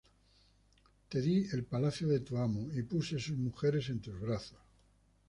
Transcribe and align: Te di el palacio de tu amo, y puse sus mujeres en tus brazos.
Te 1.15 1.21
di 1.25 1.35
el 1.57 1.63
palacio 1.63 2.07
de 2.07 2.21
tu 2.21 2.37
amo, 2.39 2.67
y 2.73 2.81
puse 2.81 3.19
sus 3.19 3.37
mujeres 3.37 3.87
en 3.89 3.99
tus 4.01 4.19
brazos. 4.19 4.57